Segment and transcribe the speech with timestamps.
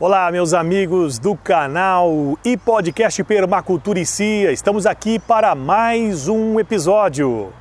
[0.00, 4.50] Olá, meus amigos do canal e podcast Permacultura e Cia.
[4.50, 7.52] Estamos aqui para mais um episódio.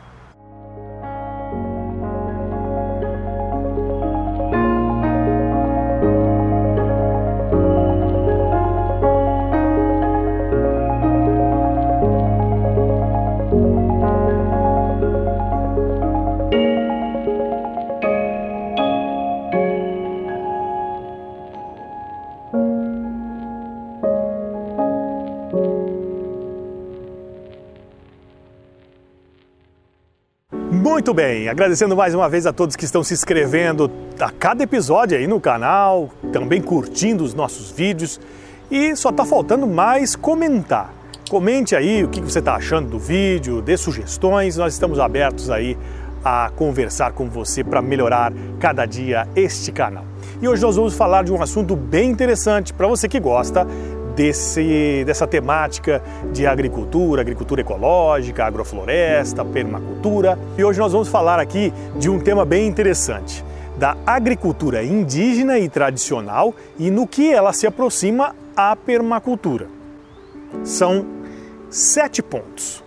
[30.93, 33.89] Muito bem, agradecendo mais uma vez a todos que estão se inscrevendo
[34.19, 38.21] a cada episódio aí no canal, também curtindo os nossos vídeos
[38.69, 40.93] e só está faltando mais comentar.
[41.27, 45.75] Comente aí o que você está achando do vídeo, dê sugestões, nós estamos abertos aí
[46.23, 50.05] a conversar com você para melhorar cada dia este canal.
[50.39, 53.65] E hoje nós vamos falar de um assunto bem interessante para você que gosta
[54.15, 60.37] desse, dessa temática de agricultura, agricultura ecológica, agrofloresta, permacultura.
[60.57, 63.43] E hoje nós vamos falar aqui de um tema bem interessante,
[63.77, 69.67] da agricultura indígena e tradicional e no que ela se aproxima à permacultura.
[70.63, 71.05] São
[71.69, 72.83] sete pontos.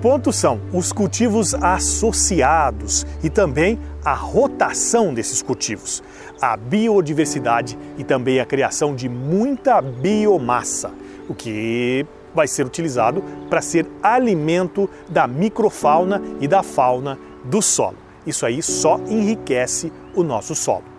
[0.00, 6.02] Ponto são os cultivos associados e também a rotação desses cultivos,
[6.40, 10.90] a biodiversidade e também a criação de muita biomassa,
[11.28, 17.96] o que vai ser utilizado para ser alimento da microfauna e da fauna do solo.
[18.26, 20.89] Isso aí só enriquece o nosso solo.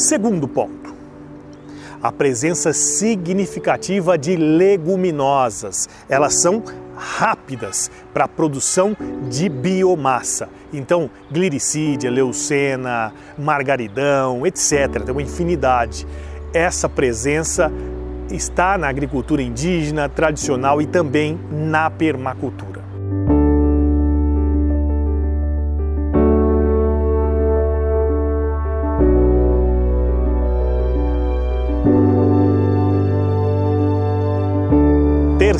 [0.00, 0.94] Segundo ponto,
[2.02, 5.90] a presença significativa de leguminosas.
[6.08, 6.64] Elas são
[6.96, 8.96] rápidas para a produção
[9.28, 10.48] de biomassa.
[10.72, 15.02] Então, glicídia, leucena, margaridão, etc.
[15.04, 16.06] Tem uma infinidade.
[16.54, 17.70] Essa presença
[18.30, 22.79] está na agricultura indígena, tradicional e também na permacultura.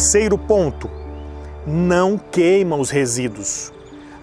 [0.01, 0.91] Terceiro ponto:
[1.67, 3.71] não queima os resíduos,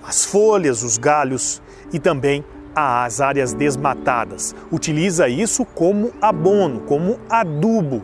[0.03, 1.61] as folhas, os galhos
[1.93, 2.43] e também
[2.75, 4.55] as áreas desmatadas.
[4.71, 8.03] Utiliza isso como abono, como adubo.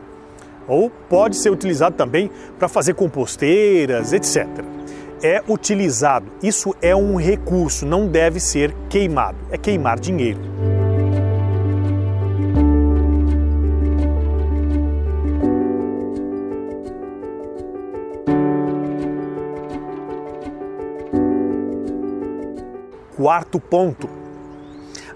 [0.68, 2.30] Ou pode ser utilizado também
[2.60, 4.46] para fazer composteiras, etc.
[5.24, 6.28] É utilizado.
[6.44, 9.38] Isso é um recurso, não deve ser queimado.
[9.50, 10.40] É queimar dinheiro.
[23.24, 24.10] Quarto ponto: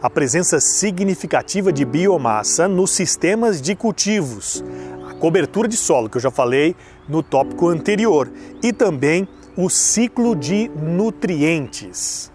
[0.01, 4.63] a presença significativa de biomassa nos sistemas de cultivos,
[5.09, 6.73] a cobertura de solo, que eu já falei
[7.05, 8.31] no tópico anterior,
[8.63, 12.31] e também o ciclo de nutrientes.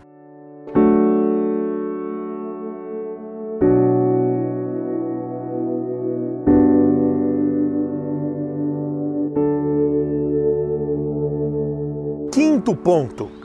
[12.30, 13.41] Quinto ponto: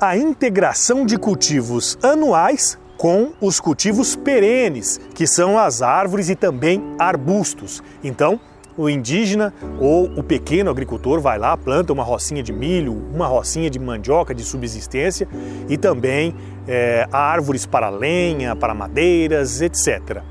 [0.00, 6.82] a integração de cultivos anuais com os cultivos perenes, que são as árvores e também
[6.98, 7.82] arbustos.
[8.02, 8.40] Então,
[8.76, 13.68] o indígena ou o pequeno agricultor vai lá, planta uma rocinha de milho, uma rocinha
[13.68, 15.28] de mandioca de subsistência
[15.68, 16.34] e também
[16.66, 20.22] é, árvores para lenha, para madeiras, etc.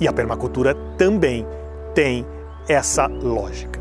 [0.00, 1.46] E a permacultura também
[1.94, 2.26] tem
[2.68, 3.73] essa lógica.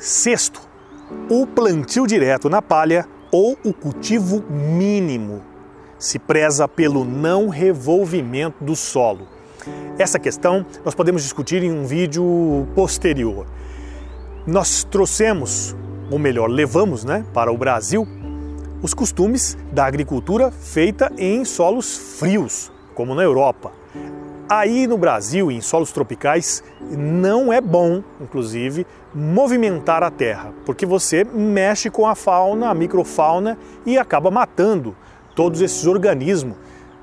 [0.00, 0.62] Sexto,
[1.28, 5.42] o plantio direto na palha ou o cultivo mínimo.
[5.98, 9.28] Se preza pelo não revolvimento do solo.
[9.98, 13.46] Essa questão nós podemos discutir em um vídeo posterior.
[14.46, 15.76] Nós trouxemos,
[16.10, 18.08] ou melhor, levamos né, para o Brasil
[18.82, 23.79] os costumes da agricultura feita em solos frios, como na Europa.
[24.50, 31.22] Aí no Brasil, em solos tropicais, não é bom, inclusive, movimentar a terra, porque você
[31.22, 33.56] mexe com a fauna, a microfauna
[33.86, 34.96] e acaba matando
[35.36, 36.56] todos esses organismos,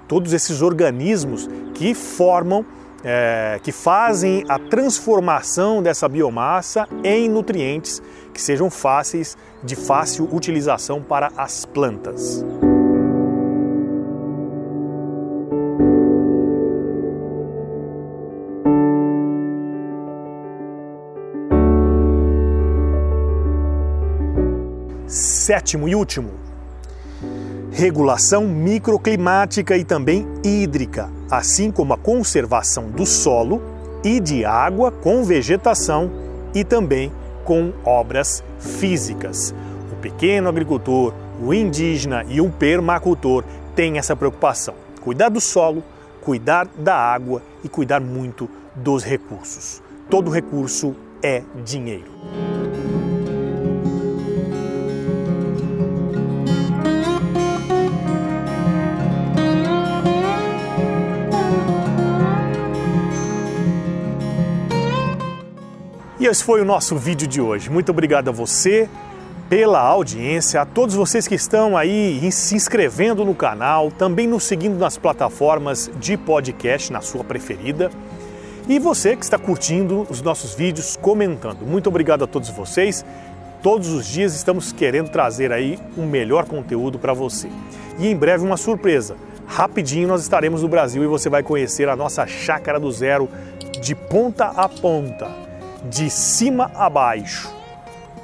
[0.09, 2.65] todos esses organismos que formam,
[3.01, 8.01] é, que fazem a transformação dessa biomassa em nutrientes
[8.33, 12.43] que sejam fáceis de fácil utilização para as plantas.
[25.47, 26.31] Sétimo e último,
[27.71, 33.61] regulação microclimática e também hídrica, assim como a conservação do solo
[34.03, 36.11] e de água com vegetação
[36.53, 37.13] e também
[37.45, 39.55] com obras físicas.
[39.89, 45.81] O pequeno agricultor, o indígena e o permacultor têm essa preocupação: cuidar do solo,
[46.19, 49.81] cuidar da água e cuidar muito dos recursos.
[50.09, 50.93] Todo recurso
[51.23, 52.66] é dinheiro.
[66.27, 67.69] Esse foi o nosso vídeo de hoje.
[67.69, 68.89] Muito obrigado a você
[69.47, 74.77] pela audiência, a todos vocês que estão aí se inscrevendo no canal, também nos seguindo
[74.77, 77.89] nas plataformas de podcast, na sua preferida.
[78.67, 81.65] E você que está curtindo os nossos vídeos, comentando.
[81.65, 83.05] Muito obrigado a todos vocês.
[83.63, 87.47] Todos os dias estamos querendo trazer aí um melhor conteúdo para você.
[87.97, 89.15] E em breve uma surpresa.
[89.45, 93.29] Rapidinho nós estaremos no Brasil e você vai conhecer a nossa chácara do zero
[93.81, 95.46] de ponta a ponta
[95.89, 97.53] de cima a baixo.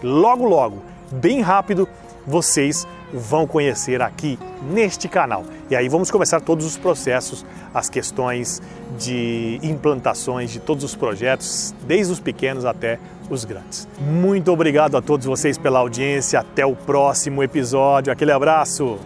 [0.02, 0.82] Logo, logo,
[1.12, 1.88] bem rápido,
[2.26, 4.40] vocês vão conhecer aqui
[4.72, 5.44] neste canal.
[5.70, 8.62] E aí vamos começar todos os processos, as questões
[8.98, 13.00] de implantações de todos os projetos, desde os pequenos até
[13.30, 13.88] os grandes.
[14.00, 16.40] Muito obrigado a todos vocês pela audiência.
[16.40, 18.12] Até o próximo episódio.
[18.12, 19.00] Aquele abraço.